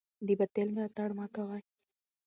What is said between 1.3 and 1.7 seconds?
کوئ.